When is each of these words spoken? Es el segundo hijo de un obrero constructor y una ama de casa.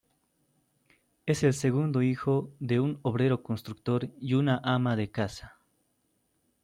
Es 1.27 1.43
el 1.43 1.53
segundo 1.53 2.01
hijo 2.01 2.49
de 2.59 2.79
un 2.79 2.97
obrero 3.03 3.43
constructor 3.43 4.09
y 4.19 4.33
una 4.33 4.59
ama 4.63 4.95
de 4.95 5.11
casa. 5.11 5.59